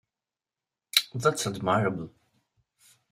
That's 1.13 1.45
admirable 1.45 2.09